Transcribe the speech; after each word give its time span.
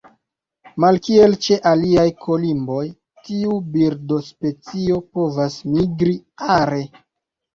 Malkiel 0.83 1.35
ĉe 1.47 1.57
aliaj 1.71 2.05
kolimboj, 2.23 2.79
tiu 3.27 3.59
birdospecio 3.75 4.97
povas 5.19 5.59
migri 5.77 6.15
are. 6.57 6.83